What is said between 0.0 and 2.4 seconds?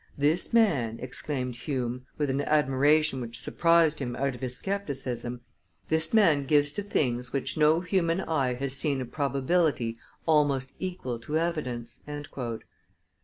"This man," exclaimed Hume, with